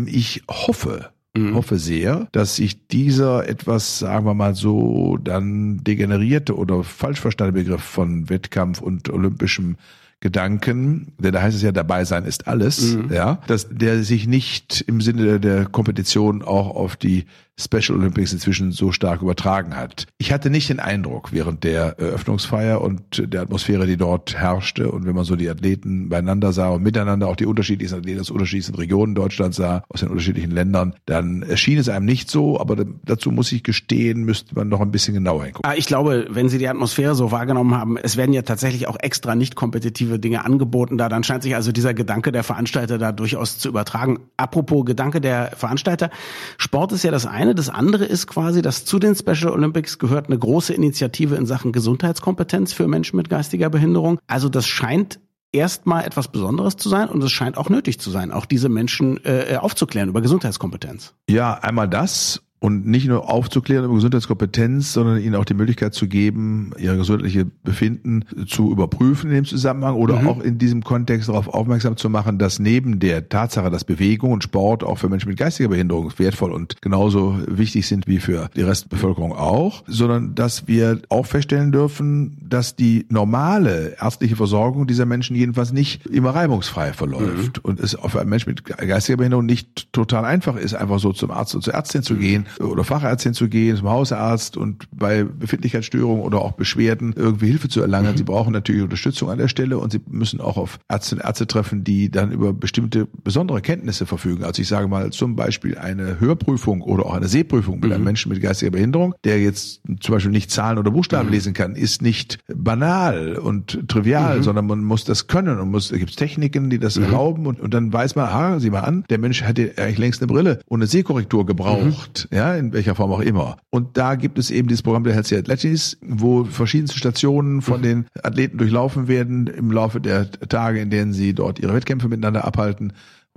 ich 0.06 0.44
hoffe, 0.50 1.12
Mhm. 1.36 1.56
hoffe 1.56 1.80
sehr, 1.80 2.28
dass 2.32 2.58
sich 2.58 2.88
dieser 2.88 3.48
etwas, 3.48 4.00
sagen 4.00 4.26
wir 4.26 4.36
mal 4.36 4.54
so, 4.54 5.18
dann 5.18 5.84
degenerierte 5.84 6.56
oder 6.56 6.84
falsch 6.84 7.20
verstandene 7.20 7.64
Begriff 7.64 7.82
von 7.82 8.30
Wettkampf 8.30 8.82
und 8.82 9.10
olympischem 9.10 9.78
Gedanken, 10.24 11.12
denn 11.20 11.34
da 11.34 11.42
heißt 11.42 11.58
es 11.58 11.62
ja, 11.64 11.74
dabei 11.74 12.06
sein 12.06 12.24
ist 12.24 12.48
alles, 12.48 12.96
mhm. 12.96 13.12
ja, 13.12 13.42
dass 13.48 13.68
der 13.70 14.06
sich 14.06 14.26
nicht 14.26 14.80
im 14.88 15.02
Sinne 15.02 15.42
der 15.42 15.66
Kompetition 15.66 16.42
auch 16.42 16.70
auf 16.70 16.96
die 16.96 17.26
Special 17.60 17.98
Olympics 17.98 18.34
inzwischen 18.34 18.72
so 18.72 18.92
stark 18.92 19.22
übertragen 19.22 19.76
hat. 19.76 20.08
Ich 20.18 20.32
hatte 20.32 20.50
nicht 20.50 20.70
den 20.70 20.80
Eindruck 20.80 21.32
während 21.32 21.64
der 21.64 22.00
Eröffnungsfeier 22.00 22.82
und 22.82 23.32
der 23.32 23.42
Atmosphäre, 23.42 23.86
die 23.86 23.98
dort 23.98 24.36
herrschte 24.36 24.92
und 24.92 25.06
wenn 25.06 25.14
man 25.16 25.24
so 25.24 25.36
die 25.36 25.50
Athleten 25.50 26.10
beieinander 26.10 26.52
sah 26.52 26.70
und 26.70 26.82
miteinander 26.82 27.28
auch 27.28 27.36
die 27.36 27.46
unterschiedlichsten 27.46 28.00
Athleten 28.00 28.22
aus 28.22 28.32
unterschiedlichsten 28.32 28.76
Regionen 28.76 29.14
Deutschlands 29.14 29.58
sah, 29.58 29.84
aus 29.90 30.00
den 30.00 30.10
unterschiedlichen 30.10 30.52
Ländern, 30.52 30.96
dann 31.06 31.44
erschien 31.44 31.78
es 31.78 31.90
einem 31.90 32.06
nicht 32.06 32.32
so, 32.32 32.60
aber 32.60 32.76
dazu 33.06 33.32
muss 33.32 33.52
ich 33.52 33.64
gestehen, 33.64 34.24
müsste 34.24 34.56
man 34.56 34.68
noch 34.68 34.82
ein 34.82 34.92
bisschen 34.92 35.14
genauer 35.14 35.46
hingucken. 35.46 35.70
Ah, 35.70 35.76
ich 35.76 35.86
glaube, 35.86 36.28
wenn 36.30 36.50
Sie 36.50 36.58
die 36.58 36.68
Atmosphäre 36.68 37.14
so 37.14 37.32
wahrgenommen 37.32 37.76
haben, 37.76 37.98
es 37.98 38.18
werden 38.18 38.34
ja 38.34 38.42
tatsächlich 38.42 38.88
auch 38.88 38.98
extra 39.00 39.36
nicht 39.36 39.56
kompetitive 39.56 40.18
Dinge 40.18 40.44
angeboten 40.44 40.98
da, 40.98 41.08
dann 41.08 41.24
scheint 41.24 41.44
sich 41.44 41.56
also 41.56 41.72
dieser 41.72 41.94
Gedanke 41.94 42.32
der 42.32 42.44
Veranstalter 42.44 42.98
da 42.98 43.12
durchaus 43.12 43.60
zu 43.60 43.70
übertragen. 43.70 44.20
Apropos 44.38 44.86
Gedanke 44.86 45.22
der 45.22 45.52
Veranstalter, 45.56 46.10
Sport 46.58 46.94
ist 46.94 47.04
ja 47.04 47.12
das 47.12 47.28
eine 47.28 47.43
eine. 47.44 47.56
Das 47.56 47.70
andere 47.70 48.06
ist 48.06 48.28
quasi, 48.28 48.62
dass 48.62 48.86
zu 48.86 49.00
den 49.00 49.16
Special 49.16 49.52
Olympics 49.52 50.00
gehört 50.00 50.28
eine 50.28 50.40
große 50.40 50.74
Initiative 50.74 51.36
in 51.36 51.46
Sachen 51.46 51.72
Gesundheitskompetenz 51.72 52.74
für 52.74 52.88
Menschen 52.88 53.18
mit 53.18 53.30
geistiger 53.30 53.70
Behinderung. 53.70 54.20
Also 54.28 54.50
das 54.50 54.66
scheint 54.66 55.20
erstmal 55.52 56.06
etwas 56.06 56.30
Besonderes 56.30 56.78
zu 56.78 56.90
sein 56.90 57.10
und 57.10 57.22
es 57.24 57.32
scheint 57.32 57.58
auch 57.58 57.70
nötig 57.70 58.00
zu 58.00 58.10
sein, 58.10 58.32
auch 58.32 58.46
diese 58.46 58.70
Menschen 58.70 59.24
äh, 59.26 59.58
aufzuklären 59.60 60.10
über 60.10 60.22
Gesundheitskompetenz. 60.22 61.14
Ja, 61.30 61.54
einmal 61.56 61.88
das 61.88 62.42
und 62.64 62.88
nicht 62.88 63.10
nur 63.10 63.30
aufzuklären 63.30 63.84
über 63.84 63.96
Gesundheitskompetenz, 63.96 64.94
sondern 64.94 65.20
ihnen 65.20 65.36
auch 65.36 65.44
die 65.44 65.54
Möglichkeit 65.54 65.94
zu 65.94 66.08
geben, 66.08 66.72
ihre 66.78 66.96
gesundheitliche 66.96 67.46
Befinden 67.66 68.24
zu 68.48 68.72
überprüfen 68.72 69.32
in 69.32 69.36
dem 69.36 69.46
Zusammenhang 69.46 69.96
oder 69.96 70.22
mhm. 70.22 70.28
auch 70.30 70.40
in 70.40 70.60
diesem 70.60 70.82
Kontext 70.82 71.28
darauf 71.28 71.50
aufmerksam 71.50 71.98
zu 71.98 72.10
machen, 72.10 72.38
dass 72.38 72.60
neben 72.60 73.02
der 73.02 73.28
Tatsache, 73.28 73.70
dass 73.70 73.84
Bewegung 73.84 74.32
und 74.32 74.46
Sport 74.46 74.86
auch 74.86 74.98
für 74.98 75.10
Menschen 75.10 75.28
mit 75.28 75.38
geistiger 75.38 75.68
Behinderung 75.68 76.14
wertvoll 76.16 76.54
und 76.54 76.82
genauso 76.82 77.38
wichtig 77.48 77.86
sind 77.86 78.08
wie 78.08 78.20
für 78.20 78.50
die 78.56 78.62
Restbevölkerung 78.62 79.34
auch, 79.34 79.84
sondern 79.86 80.34
dass 80.34 80.66
wir 80.66 81.02
auch 81.10 81.26
feststellen 81.26 81.74
dürfen, 81.74 82.38
dass 82.48 82.78
die 82.78 83.06
normale 83.10 83.98
ärztliche 84.00 84.38
Versorgung 84.38 84.88
dieser 84.88 85.06
Menschen 85.06 85.36
jedenfalls 85.36 85.74
nicht 85.74 86.06
immer 86.06 86.30
reibungsfrei 86.30 86.94
verläuft 86.94 87.58
mhm. 87.58 87.70
und 87.70 87.82
es 87.82 87.98
für 88.08 88.22
einen 88.22 88.30
Menschen 88.30 88.52
mit 88.52 88.64
geistiger 88.64 89.18
Behinderung 89.18 89.46
nicht 89.46 89.92
total 89.92 90.24
einfach 90.24 90.56
ist, 90.56 90.76
einfach 90.76 91.00
so 91.00 91.12
zum 91.12 91.30
Arzt 91.30 91.56
und 91.56 91.62
zur 91.62 91.74
Ärztin 91.74 92.04
zu 92.04 92.16
gehen 92.16 92.46
oder 92.60 92.84
Fachärztin 92.84 93.34
zu 93.34 93.48
gehen, 93.48 93.76
zum 93.78 93.90
Hausarzt 93.90 94.58
und 94.58 94.88
bei 94.92 95.24
Befindlichkeitsstörungen 95.24 96.24
oder 96.24 96.42
auch 96.42 96.54
Beschwerden 96.54 97.14
irgendwie 97.16 97.48
Hilfe 97.48 97.70
zu 97.70 97.82
erlangen. 97.82 98.14
Mhm. 98.14 98.18
Sie 98.18 98.24
brauchen 98.24 98.54
natürlich 98.54 98.84
Unterstützung 98.84 99.30
an 99.30 99.38
der 99.38 99.48
Stelle 99.48 99.78
und 99.78 99.92
sie 99.92 100.02
müssen 100.10 100.42
auch 100.42 100.58
auf 100.58 100.80
Ärzte 100.90 101.16
und 101.16 101.22
Ärzte 101.22 101.48
treffen, 101.48 101.84
die 101.84 102.10
dann 102.10 102.32
über 102.32 102.54
bestimmte 102.54 103.08
besondere 103.24 103.62
Kenntnisse 103.62 104.06
verfügen. 104.06 104.44
Also 104.44 104.62
ich 104.62 104.68
sage 104.68 104.88
mal 104.88 105.12
zum 105.12 105.36
Beispiel 105.36 105.78
eine 105.78 106.20
Hörprüfung 106.20 106.82
oder 106.82 107.06
auch 107.06 107.14
eine 107.14 107.28
Sehprüfung 107.28 107.76
mit 107.80 107.86
mhm. 107.86 107.94
einem 107.94 108.04
Menschen 108.04 108.32
mit 108.32 108.42
geistiger 108.42 108.72
Behinderung, 108.72 109.16
der 109.24 109.42
jetzt 109.42 109.82
zum 110.00 110.16
Beispiel 110.16 110.32
nicht 110.32 110.52
Zahlen 110.52 110.78
oder 110.78 110.92
Buchstaben 110.92 111.28
mhm. 111.28 111.34
lesen 111.34 111.54
kann, 111.54 111.76
ist 111.76 112.02
nicht 112.02 112.40
banal 112.48 113.36
und 113.36 113.88
trivial, 113.88 114.38
mhm. 114.38 114.44
sondern 114.44 114.68
man 114.68 114.84
muss 114.84 115.04
das 115.04 115.28
können 115.28 115.60
und 115.60 115.72
muss, 115.72 115.90
da 115.90 115.98
gibt 115.98 116.12
es 116.12 116.16
Techniken, 116.16 116.70
die 116.70 116.80
das 116.80 116.98
mhm. 116.98 117.06
erlauben 117.06 117.48
und, 117.48 117.60
und 117.60 117.74
dann 117.74 117.92
weiß 117.92 118.16
man, 118.16 118.26
aha, 118.26 118.60
sieh 118.60 118.70
mal 118.70 118.82
an, 118.82 119.06
der 119.10 119.18
Mensch 119.18 119.44
hätte 119.44 119.74
eigentlich 119.78 119.98
längst 119.98 120.22
eine 120.22 120.28
Brille 120.28 120.60
und 120.68 120.80
eine 120.80 120.88
Sehkorrektur 120.88 121.46
gebraucht. 121.46 122.28
Ja, 122.32 122.43
ja, 122.44 122.56
in 122.56 122.74
welcher 122.74 122.96
Form 122.96 123.12
auch 123.12 123.22
immer. 123.22 123.58
Und 123.70 123.98
da 123.98 124.16
gibt 124.16 124.38
es 124.38 124.52
eben 124.52 124.68
dieses 124.68 124.84
Programm 124.84 125.04
der 125.04 125.14
Healthy 125.14 125.38
Athletics, 125.38 125.98
wo 126.02 126.44
verschiedenste 126.44 126.98
Stationen 126.98 127.62
von 127.62 127.80
mhm. 127.80 127.84
den 127.84 128.06
Athleten 128.22 128.58
durchlaufen 128.58 129.08
werden 129.08 129.48
im 129.48 129.72
Laufe 129.72 130.02
der 130.02 130.30
Tage, 130.32 130.82
in 130.82 130.90
denen 130.90 131.14
sie 131.14 131.34
dort 131.34 131.60
ihre 131.60 131.74
Wettkämpfe 131.74 132.08
miteinander 132.08 132.46
abhalten 132.46 132.94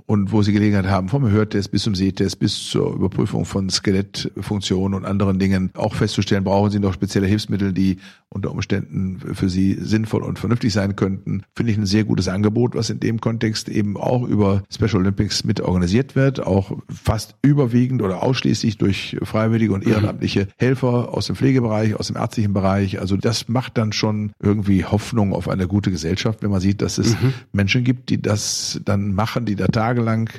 und 0.07 0.31
wo 0.31 0.41
sie 0.41 0.53
Gelegenheit 0.53 0.87
haben, 0.87 1.09
vom 1.09 1.29
Hörtest 1.29 1.69
bis 1.69 1.83
zum 1.83 1.93
Sehtest 1.93 2.39
bis 2.39 2.63
zur 2.63 2.93
Überprüfung 2.93 3.43
von 3.43 3.69
Skelettfunktionen 3.69 4.97
und 4.97 5.05
anderen 5.05 5.37
Dingen 5.37 5.69
auch 5.75 5.93
festzustellen, 5.93 6.45
brauchen 6.45 6.71
sie 6.71 6.79
noch 6.79 6.93
spezielle 6.93 7.27
Hilfsmittel, 7.27 7.73
die 7.73 7.97
unter 8.29 8.51
Umständen 8.51 9.19
für 9.35 9.49
sie 9.49 9.77
sinnvoll 9.79 10.23
und 10.23 10.39
vernünftig 10.39 10.73
sein 10.73 10.95
könnten. 10.95 11.43
Finde 11.55 11.71
ich 11.71 11.77
ein 11.77 11.85
sehr 11.85 12.05
gutes 12.05 12.27
Angebot, 12.27 12.75
was 12.75 12.89
in 12.89 12.99
dem 12.99 13.19
Kontext 13.19 13.67
eben 13.67 13.97
auch 13.97 14.23
über 14.23 14.63
Special 14.69 14.97
Olympics 14.97 15.43
mit 15.43 15.59
organisiert 15.61 16.15
wird, 16.15 16.45
auch 16.45 16.77
fast 16.89 17.35
überwiegend 17.41 18.01
oder 18.01 18.23
ausschließlich 18.23 18.77
durch 18.77 19.17
freiwillige 19.23 19.73
und 19.73 19.85
ehrenamtliche 19.85 20.47
Helfer 20.57 21.13
aus 21.13 21.27
dem 21.27 21.35
Pflegebereich, 21.35 21.95
aus 21.95 22.07
dem 22.07 22.15
ärztlichen 22.15 22.53
Bereich. 22.53 22.99
Also 22.99 23.17
das 23.17 23.49
macht 23.49 23.77
dann 23.77 23.91
schon 23.91 24.31
irgendwie 24.41 24.85
Hoffnung 24.85 25.33
auf 25.33 25.49
eine 25.49 25.67
gute 25.67 25.91
Gesellschaft, 25.91 26.43
wenn 26.43 26.51
man 26.51 26.61
sieht, 26.61 26.81
dass 26.81 26.97
es 26.97 27.11
mhm. 27.21 27.33
Menschen 27.51 27.83
gibt, 27.83 28.09
die 28.09 28.21
das 28.21 28.79
dann 28.85 29.13
machen, 29.13 29.45
die 29.45 29.55
da 29.55 29.67
tagelang 29.97 30.29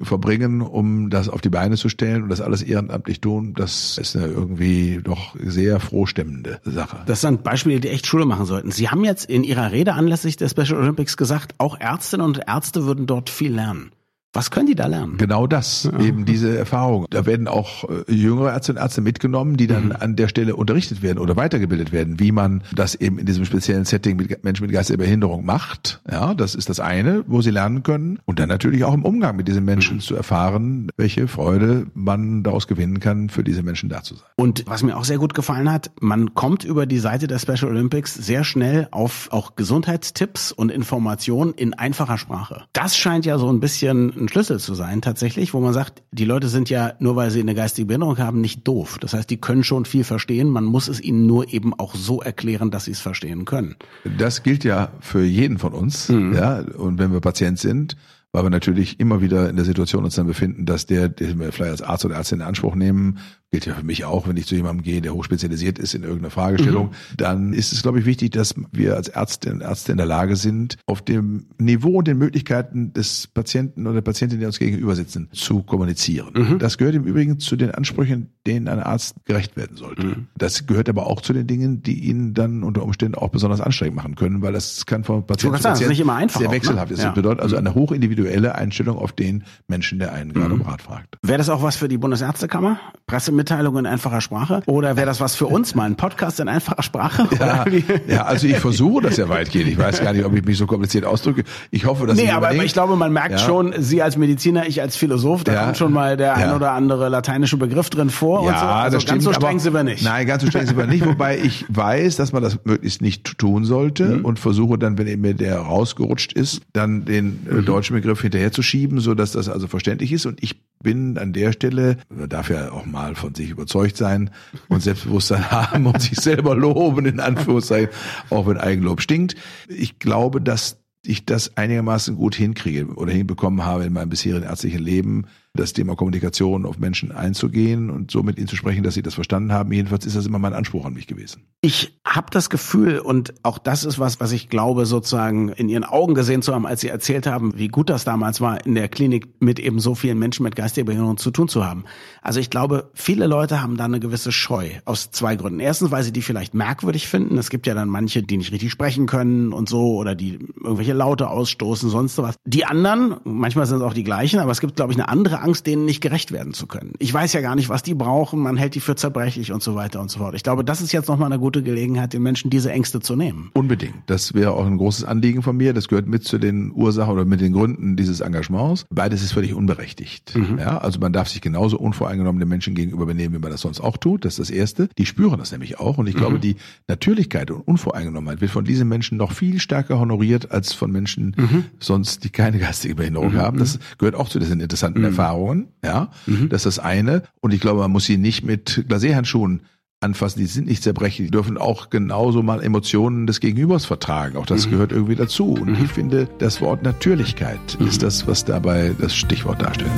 verbringen, 0.00 0.62
um 0.62 1.10
das 1.10 1.28
auf 1.28 1.42
die 1.42 1.50
Beine 1.50 1.76
zu 1.76 1.90
stellen 1.90 2.22
und 2.22 2.28
das 2.30 2.40
alles 2.40 2.62
ehrenamtlich 2.62 3.20
tun, 3.20 3.52
das 3.54 3.98
ist 3.98 4.16
eine 4.16 4.26
irgendwie 4.26 5.00
doch 5.02 5.36
sehr 5.38 5.80
frohstimmende 5.80 6.60
Sache. 6.64 7.02
Das 7.04 7.20
sind 7.20 7.42
Beispiele, 7.42 7.78
die 7.78 7.90
echt 7.90 8.06
Schule 8.06 8.24
machen 8.24 8.46
sollten. 8.46 8.70
Sie 8.70 8.88
haben 8.88 9.04
jetzt 9.04 9.28
in 9.28 9.44
Ihrer 9.44 9.70
Rede 9.70 9.92
anlässlich 9.92 10.38
der 10.38 10.48
Special 10.48 10.78
Olympics 10.78 11.18
gesagt, 11.18 11.54
auch 11.58 11.78
Ärztinnen 11.78 12.24
und 12.24 12.40
Ärzte 12.46 12.86
würden 12.86 13.06
dort 13.06 13.28
viel 13.28 13.52
lernen. 13.52 13.90
Was 14.32 14.50
können 14.50 14.66
die 14.66 14.74
da 14.74 14.86
lernen? 14.86 15.18
Genau 15.18 15.46
das, 15.46 15.90
ja. 15.92 16.00
eben 16.00 16.24
diese 16.24 16.56
Erfahrung. 16.56 17.06
Da 17.10 17.26
werden 17.26 17.48
auch 17.48 17.84
äh, 17.84 18.10
jüngere 18.12 18.52
Ärzte 18.52 18.72
und 18.72 18.78
Ärzte 18.78 19.02
mitgenommen, 19.02 19.58
die 19.58 19.66
dann 19.66 19.86
mhm. 19.86 19.96
an 19.98 20.16
der 20.16 20.28
Stelle 20.28 20.56
unterrichtet 20.56 21.02
werden 21.02 21.18
oder 21.18 21.36
weitergebildet 21.36 21.92
werden, 21.92 22.18
wie 22.18 22.32
man 22.32 22.62
das 22.74 22.94
eben 22.94 23.18
in 23.18 23.26
diesem 23.26 23.44
speziellen 23.44 23.84
Setting 23.84 24.16
mit 24.16 24.42
Menschen 24.42 24.64
mit 24.64 24.72
geistiger 24.72 24.98
Behinderung 24.98 25.44
macht. 25.44 26.00
Ja, 26.10 26.32
das 26.32 26.54
ist 26.54 26.70
das 26.70 26.80
eine, 26.80 27.24
wo 27.26 27.42
sie 27.42 27.50
lernen 27.50 27.82
können. 27.82 28.20
Und 28.24 28.38
dann 28.38 28.48
natürlich 28.48 28.84
auch 28.84 28.94
im 28.94 29.04
Umgang 29.04 29.36
mit 29.36 29.48
diesen 29.48 29.66
Menschen 29.66 29.96
mhm. 29.96 30.00
zu 30.00 30.14
erfahren, 30.14 30.90
welche 30.96 31.28
Freude 31.28 31.86
man 31.92 32.42
daraus 32.42 32.66
gewinnen 32.66 33.00
kann, 33.00 33.28
für 33.28 33.44
diese 33.44 33.62
Menschen 33.62 33.90
da 33.90 34.02
zu 34.02 34.14
sein. 34.14 34.24
Und 34.36 34.64
was 34.66 34.82
mir 34.82 34.96
auch 34.96 35.04
sehr 35.04 35.18
gut 35.18 35.34
gefallen 35.34 35.70
hat, 35.70 35.90
man 36.00 36.32
kommt 36.32 36.64
über 36.64 36.86
die 36.86 36.98
Seite 36.98 37.26
der 37.26 37.38
Special 37.38 37.66
Olympics 37.70 38.14
sehr 38.14 38.44
schnell 38.44 38.88
auf 38.92 39.28
auch 39.30 39.56
Gesundheitstipps 39.56 40.52
und 40.52 40.70
Informationen 40.70 41.52
in 41.52 41.74
einfacher 41.74 42.16
Sprache. 42.16 42.64
Das 42.72 42.96
scheint 42.96 43.26
ja 43.26 43.36
so 43.36 43.52
ein 43.52 43.60
bisschen 43.60 44.21
ein 44.22 44.28
Schlüssel 44.28 44.58
zu 44.58 44.74
sein 44.74 45.02
tatsächlich, 45.02 45.52
wo 45.52 45.60
man 45.60 45.72
sagt, 45.72 46.02
die 46.12 46.24
Leute 46.24 46.48
sind 46.48 46.70
ja 46.70 46.94
nur 46.98 47.16
weil 47.16 47.30
sie 47.30 47.40
eine 47.40 47.54
geistige 47.54 47.86
Behinderung 47.86 48.18
haben 48.18 48.40
nicht 48.40 48.66
doof. 48.66 48.98
Das 49.00 49.14
heißt, 49.14 49.28
die 49.28 49.36
können 49.36 49.64
schon 49.64 49.84
viel 49.84 50.04
verstehen. 50.04 50.48
Man 50.48 50.64
muss 50.64 50.88
es 50.88 51.00
ihnen 51.00 51.26
nur 51.26 51.52
eben 51.52 51.74
auch 51.74 51.94
so 51.94 52.22
erklären, 52.22 52.70
dass 52.70 52.84
sie 52.84 52.92
es 52.92 53.00
verstehen 53.00 53.44
können. 53.44 53.76
Das 54.18 54.42
gilt 54.42 54.64
ja 54.64 54.92
für 55.00 55.24
jeden 55.24 55.58
von 55.58 55.72
uns. 55.72 56.08
Mhm. 56.08 56.34
Ja, 56.34 56.60
und 56.60 56.98
wenn 56.98 57.12
wir 57.12 57.20
Patient 57.20 57.58
sind, 57.58 57.96
weil 58.32 58.44
wir 58.44 58.50
natürlich 58.50 58.98
immer 58.98 59.20
wieder 59.20 59.48
in 59.50 59.56
der 59.56 59.64
Situation 59.64 60.04
uns 60.04 60.14
dann 60.14 60.26
befinden, 60.26 60.64
dass 60.64 60.86
der, 60.86 61.08
den 61.08 61.38
wir 61.38 61.52
vielleicht 61.52 61.72
als 61.72 61.82
Arzt 61.82 62.04
oder 62.04 62.16
Ärztin 62.16 62.40
in 62.40 62.46
Anspruch 62.46 62.74
nehmen, 62.74 63.18
gilt 63.50 63.66
ja 63.66 63.74
für 63.74 63.84
mich 63.84 64.06
auch, 64.06 64.26
wenn 64.26 64.38
ich 64.38 64.46
zu 64.46 64.54
jemandem 64.54 64.82
gehe, 64.82 65.02
der 65.02 65.12
hochspezialisiert 65.12 65.78
ist 65.78 65.94
in 65.94 66.02
irgendeiner 66.02 66.30
Fragestellung, 66.30 66.86
mhm. 66.86 67.16
dann 67.18 67.52
ist 67.52 67.72
es, 67.74 67.82
glaube 67.82 68.00
ich, 68.00 68.06
wichtig, 68.06 68.30
dass 68.30 68.54
wir 68.72 68.96
als 68.96 69.08
Ärztinnen 69.08 69.60
und 69.60 69.68
Ärzte 69.68 69.92
in 69.92 69.98
der 69.98 70.06
Lage 70.06 70.36
sind, 70.36 70.78
auf 70.86 71.02
dem 71.02 71.48
Niveau 71.58 71.98
und 71.98 72.08
den 72.08 72.16
Möglichkeiten 72.16 72.94
des 72.94 73.26
Patienten 73.26 73.86
oder 73.86 73.96
der 73.96 74.00
Patientin, 74.00 74.40
die 74.40 74.46
uns 74.46 74.58
gegenüber 74.58 74.96
sitzen, 74.96 75.28
zu 75.32 75.62
kommunizieren. 75.62 76.30
Mhm. 76.34 76.58
Das 76.58 76.78
gehört 76.78 76.94
im 76.94 77.04
Übrigen 77.04 77.38
zu 77.40 77.56
den 77.56 77.70
Ansprüchen, 77.72 78.30
denen 78.46 78.68
ein 78.68 78.80
Arzt 78.80 79.16
gerecht 79.26 79.54
werden 79.54 79.76
sollte. 79.76 80.06
Mhm. 80.06 80.26
Das 80.34 80.66
gehört 80.66 80.88
aber 80.88 81.06
auch 81.06 81.20
zu 81.20 81.34
den 81.34 81.46
Dingen, 81.46 81.82
die 81.82 82.04
ihn 82.04 82.32
dann 82.32 82.62
unter 82.62 82.82
Umständen 82.82 83.16
auch 83.16 83.28
besonders 83.28 83.60
anstrengend 83.60 83.96
machen 83.96 84.14
können, 84.14 84.40
weil 84.40 84.54
das 84.54 84.86
kann 84.86 85.04
von 85.04 85.26
Patient 85.26 85.54
zu 85.58 85.62
Patient 85.62 85.90
nicht 85.90 86.00
immer 86.00 86.14
einfach 86.14 86.40
sehr 86.40 86.50
wechselhaft 86.50 86.90
ist. 86.90 87.00
Ne? 87.00 87.04
Das 87.04 87.14
bedeutet 87.14 87.42
also 87.42 87.56
eine 87.56 87.74
hochindividuelle 87.74 88.21
Einstellung 88.54 88.98
auf 88.98 89.12
den 89.12 89.44
Menschen, 89.68 89.98
der 89.98 90.12
einen 90.12 90.32
gerade 90.32 90.54
um 90.54 90.62
Rat 90.62 90.82
fragt. 90.82 91.16
Wäre 91.22 91.38
das 91.38 91.48
auch 91.48 91.62
was 91.62 91.76
für 91.76 91.88
die 91.88 91.98
Bundesärztekammer? 91.98 92.78
Pressemitteilung 93.06 93.78
in 93.78 93.86
einfacher 93.86 94.20
Sprache? 94.20 94.62
Oder 94.66 94.96
wäre 94.96 95.06
das 95.06 95.20
was 95.20 95.34
für 95.34 95.46
uns 95.46 95.74
mal, 95.74 95.84
ein 95.84 95.96
Podcast 95.96 96.40
in 96.40 96.48
einfacher 96.48 96.82
Sprache? 96.82 97.28
Ja, 97.38 97.64
ja, 98.06 98.24
also 98.24 98.46
ich 98.46 98.58
versuche 98.58 99.02
das 99.02 99.16
ja 99.16 99.28
weitgehend. 99.28 99.68
Ich 99.70 99.78
weiß 99.78 100.00
gar 100.00 100.12
nicht, 100.12 100.24
ob 100.24 100.34
ich 100.34 100.44
mich 100.44 100.56
so 100.56 100.66
kompliziert 100.66 101.04
ausdrücke. 101.04 101.44
Ich 101.70 101.86
hoffe, 101.86 102.06
dass 102.06 102.16
nee, 102.16 102.30
aber, 102.30 102.50
aber 102.50 102.64
ich 102.64 102.72
glaube, 102.72 102.96
man 102.96 103.12
merkt 103.12 103.32
ja. 103.32 103.38
schon, 103.38 103.74
Sie 103.78 104.02
als 104.02 104.16
Mediziner, 104.16 104.66
ich 104.66 104.80
als 104.80 104.96
Philosoph, 104.96 105.44
da 105.44 105.54
ja. 105.54 105.64
kommt 105.64 105.76
schon 105.76 105.92
mal 105.92 106.16
der 106.16 106.36
ein 106.36 106.52
oder 106.52 106.72
andere 106.72 107.08
lateinische 107.08 107.56
Begriff 107.56 107.90
drin 107.90 108.10
vor. 108.10 108.46
Ja, 108.46 108.58
so. 108.58 108.66
also 108.66 108.96
das 108.98 109.06
ganz 109.06 109.24
so 109.24 109.32
streng 109.32 109.58
sind 109.58 109.74
wir 109.74 109.84
nicht. 109.84 110.04
Nein, 110.04 110.26
ganz 110.26 110.42
so 110.42 110.48
streng 110.48 110.66
sind 110.66 110.76
wir 110.76 110.86
nicht. 110.86 111.04
Wobei 111.04 111.38
ich 111.38 111.64
weiß, 111.68 112.16
dass 112.16 112.32
man 112.32 112.42
das 112.42 112.58
möglichst 112.64 113.02
nicht 113.02 113.38
tun 113.38 113.64
sollte 113.64 114.04
mhm. 114.04 114.24
und 114.24 114.38
versuche 114.38 114.78
dann, 114.78 114.98
wenn 114.98 115.20
mir 115.20 115.34
der 115.34 115.58
rausgerutscht 115.58 116.32
ist, 116.32 116.62
dann 116.72 117.04
den 117.04 117.46
äh, 117.50 117.54
mhm. 117.54 117.64
deutschen 117.64 117.96
Begriff 117.96 118.11
hinterherzuschieben, 118.20 119.00
so 119.00 119.14
dass 119.14 119.32
das 119.32 119.48
also 119.48 119.66
verständlich 119.66 120.12
ist. 120.12 120.26
Und 120.26 120.42
ich 120.42 120.60
bin 120.82 121.16
an 121.16 121.32
der 121.32 121.52
Stelle, 121.52 121.96
man 122.08 122.28
darf 122.28 122.50
ja 122.50 122.70
auch 122.72 122.84
mal 122.84 123.14
von 123.14 123.34
sich 123.34 123.50
überzeugt 123.50 123.96
sein 123.96 124.30
und 124.68 124.82
Selbstbewusstsein 124.82 125.50
haben 125.50 125.86
und 125.86 126.02
sich 126.02 126.18
selber 126.20 126.54
loben, 126.54 127.06
in 127.06 127.20
Anführungszeichen, 127.20 127.88
auch 128.30 128.46
wenn 128.46 128.58
Eigenlob 128.58 129.00
stinkt. 129.00 129.36
Ich 129.68 129.98
glaube, 129.98 130.40
dass 130.40 130.78
ich 131.04 131.24
das 131.24 131.56
einigermaßen 131.56 132.16
gut 132.16 132.34
hinkriege 132.34 132.86
oder 132.94 133.12
hinbekommen 133.12 133.64
habe 133.64 133.84
in 133.84 133.92
meinem 133.92 134.10
bisherigen 134.10 134.44
ärztlichen 134.44 134.82
Leben, 134.82 135.26
das 135.54 135.74
Thema 135.74 135.96
Kommunikation 135.96 136.64
auf 136.64 136.78
Menschen 136.78 137.12
einzugehen 137.12 137.90
und 137.90 138.10
so 138.10 138.22
mit 138.22 138.38
ihnen 138.38 138.48
zu 138.48 138.56
sprechen, 138.56 138.82
dass 138.82 138.94
sie 138.94 139.02
das 139.02 139.14
verstanden 139.14 139.52
haben. 139.52 139.70
Jedenfalls 139.72 140.06
ist 140.06 140.16
das 140.16 140.24
immer 140.24 140.38
mein 140.38 140.54
Anspruch 140.54 140.86
an 140.86 140.94
mich 140.94 141.06
gewesen. 141.06 141.42
Ich 141.60 142.00
habe 142.06 142.28
das 142.30 142.48
Gefühl, 142.48 142.98
und 142.98 143.34
auch 143.42 143.58
das 143.58 143.84
ist 143.84 143.98
was, 143.98 144.18
was 144.18 144.32
ich 144.32 144.48
glaube, 144.48 144.86
sozusagen 144.86 145.50
in 145.50 145.68
ihren 145.68 145.84
Augen 145.84 146.14
gesehen 146.14 146.40
zu 146.40 146.54
haben, 146.54 146.66
als 146.66 146.80
sie 146.80 146.88
erzählt 146.88 147.26
haben, 147.26 147.52
wie 147.56 147.68
gut 147.68 147.90
das 147.90 148.04
damals 148.04 148.40
war, 148.40 148.64
in 148.64 148.74
der 148.74 148.88
Klinik 148.88 149.28
mit 149.40 149.58
eben 149.58 149.78
so 149.78 149.94
vielen 149.94 150.18
Menschen 150.18 150.42
mit 150.42 150.56
geistiger 150.56 150.86
Behinderung 150.86 151.18
zu 151.18 151.30
tun 151.30 151.48
zu 151.48 151.66
haben. 151.66 151.84
Also 152.22 152.40
ich 152.40 152.48
glaube, 152.48 152.90
viele 152.94 153.26
Leute 153.26 153.62
haben 153.62 153.76
da 153.76 153.84
eine 153.84 154.00
gewisse 154.00 154.32
Scheu 154.32 154.70
aus 154.86 155.10
zwei 155.10 155.36
Gründen. 155.36 155.60
Erstens, 155.60 155.90
weil 155.90 156.02
sie 156.02 156.12
die 156.12 156.22
vielleicht 156.22 156.54
merkwürdig 156.54 157.08
finden. 157.08 157.36
Es 157.36 157.50
gibt 157.50 157.66
ja 157.66 157.74
dann 157.74 157.88
manche, 157.88 158.22
die 158.22 158.38
nicht 158.38 158.52
richtig 158.52 158.72
sprechen 158.72 159.06
können 159.06 159.52
und 159.52 159.68
so 159.68 159.96
oder 159.96 160.14
die 160.14 160.38
irgendwelche 160.62 160.94
Laute 160.94 161.28
ausstoßen, 161.28 161.90
sonst 161.90 162.16
was. 162.18 162.36
Die 162.46 162.64
anderen, 162.64 163.16
manchmal 163.24 163.66
sind 163.66 163.78
es 163.78 163.82
auch 163.82 163.94
die 163.94 164.04
gleichen, 164.04 164.40
aber 164.40 164.50
es 164.50 164.60
gibt, 164.60 164.76
glaube 164.76 164.92
ich, 164.92 164.98
eine 164.98 165.08
andere 165.08 165.41
Angst, 165.42 165.66
denen 165.66 165.84
nicht 165.84 166.00
gerecht 166.00 166.32
werden 166.32 166.54
zu 166.54 166.66
können. 166.66 166.92
Ich 166.98 167.12
weiß 167.12 167.32
ja 167.32 167.40
gar 167.40 167.54
nicht, 167.54 167.68
was 167.68 167.82
die 167.82 167.94
brauchen, 167.94 168.40
man 168.40 168.56
hält 168.56 168.74
die 168.74 168.80
für 168.80 168.96
zerbrechlich 168.96 169.52
und 169.52 169.62
so 169.62 169.74
weiter 169.74 170.00
und 170.00 170.10
so 170.10 170.18
fort. 170.18 170.34
Ich 170.34 170.42
glaube, 170.42 170.64
das 170.64 170.80
ist 170.80 170.92
jetzt 170.92 171.08
nochmal 171.08 171.30
eine 171.32 171.38
gute 171.38 171.62
Gelegenheit, 171.62 172.12
den 172.12 172.22
Menschen 172.22 172.50
diese 172.50 172.70
Ängste 172.72 173.00
zu 173.00 173.16
nehmen. 173.16 173.50
Unbedingt. 173.54 173.94
Das 174.06 174.34
wäre 174.34 174.52
auch 174.52 174.66
ein 174.66 174.78
großes 174.78 175.04
Anliegen 175.04 175.42
von 175.42 175.56
mir. 175.56 175.72
Das 175.72 175.88
gehört 175.88 176.06
mit 176.06 176.24
zu 176.24 176.38
den 176.38 176.72
Ursachen 176.72 177.12
oder 177.12 177.24
mit 177.24 177.40
den 177.40 177.52
Gründen 177.52 177.96
dieses 177.96 178.20
Engagements. 178.20 178.86
Beides 178.90 179.22
ist 179.22 179.32
völlig 179.32 179.54
unberechtigt. 179.54 180.34
Mhm. 180.36 180.58
Ja, 180.58 180.78
also 180.78 181.00
man 181.00 181.12
darf 181.12 181.28
sich 181.28 181.40
genauso 181.40 181.78
unvoreingenommen 181.78 182.40
den 182.40 182.48
Menschen 182.48 182.74
gegenüber 182.74 183.06
benehmen, 183.06 183.34
wie 183.34 183.38
man 183.38 183.50
das 183.50 183.62
sonst 183.62 183.80
auch 183.80 183.96
tut. 183.96 184.24
Das 184.24 184.34
ist 184.34 184.38
das 184.38 184.50
Erste. 184.50 184.88
Die 184.98 185.06
spüren 185.06 185.38
das 185.38 185.52
nämlich 185.52 185.78
auch. 185.78 185.98
Und 185.98 186.06
ich 186.06 186.14
glaube, 186.14 186.36
mhm. 186.36 186.40
die 186.40 186.56
Natürlichkeit 186.88 187.50
und 187.50 187.60
Unvoreingenommenheit 187.60 188.40
wird 188.40 188.50
von 188.50 188.64
diesen 188.64 188.88
Menschen 188.88 189.18
noch 189.18 189.32
viel 189.32 189.60
stärker 189.60 189.98
honoriert 189.98 190.50
als 190.50 190.72
von 190.72 190.90
Menschen 190.90 191.34
mhm. 191.36 191.64
sonst, 191.78 192.24
die 192.24 192.30
keine 192.30 192.58
geistige 192.58 192.94
Behinderung 192.94 193.32
mhm. 193.32 193.38
haben. 193.38 193.58
Das 193.58 193.78
gehört 193.98 194.14
auch 194.14 194.28
zu 194.28 194.38
diesen 194.38 194.60
interessanten 194.60 195.00
mhm. 195.00 195.06
Erfahrungen. 195.32 195.68
Ja, 195.84 196.10
mhm. 196.26 196.48
das 196.48 196.66
ist 196.66 196.78
das 196.78 196.84
eine. 196.84 197.22
Und 197.40 197.52
ich 197.52 197.60
glaube, 197.60 197.80
man 197.80 197.90
muss 197.90 198.04
sie 198.04 198.18
nicht 198.18 198.44
mit 198.44 198.86
Glacéhandschuhen 198.88 199.60
anfassen, 200.00 200.40
die 200.40 200.46
sind 200.46 200.66
nicht 200.66 200.82
zerbrechlich, 200.82 201.28
die 201.28 201.30
dürfen 201.30 201.56
auch 201.56 201.88
genauso 201.88 202.42
mal 202.42 202.60
Emotionen 202.60 203.26
des 203.26 203.38
Gegenübers 203.38 203.84
vertragen. 203.84 204.36
Auch 204.36 204.46
das 204.46 204.66
mhm. 204.66 204.72
gehört 204.72 204.92
irgendwie 204.92 205.14
dazu. 205.14 205.52
Und 205.52 205.78
mhm. 205.78 205.84
ich 205.84 205.92
finde, 205.92 206.28
das 206.38 206.60
Wort 206.60 206.82
Natürlichkeit 206.82 207.60
mhm. 207.78 207.86
ist 207.86 208.02
das, 208.02 208.26
was 208.26 208.44
dabei 208.44 208.94
das 209.00 209.14
Stichwort 209.14 209.62
darstellt. 209.62 209.90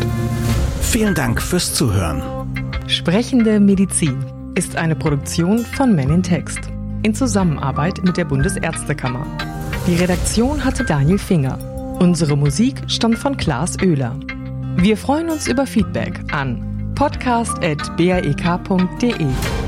Vielen 0.83 1.15
Dank 1.15 1.41
fürs 1.41 1.75
Zuhören. 1.75 2.23
Sprechende 2.87 3.61
Medizin 3.61 4.17
ist 4.55 4.77
eine 4.77 4.95
Produktion 4.95 5.61
von 5.61 5.95
Men 5.95 6.11
in 6.11 6.23
Text 6.23 6.61
in 7.03 7.15
Zusammenarbeit 7.15 8.03
mit 8.03 8.17
der 8.17 8.25
Bundesärztekammer. 8.25 9.27
Die 9.87 9.95
Redaktion 9.97 10.65
hatte 10.65 10.85
Daniel 10.85 11.19
Finger. 11.19 11.59
Unsere 12.01 12.35
Musik 12.35 12.83
stammt 12.87 13.19
von 13.19 13.37
Klaas 13.37 13.77
Oehler. 13.83 14.19
Wir 14.77 14.97
freuen 14.97 15.31
uns 15.31 15.47
über 15.47 15.67
Feedback 15.67 16.21
an 16.33 16.93
podcast.brek.de. 16.95 19.64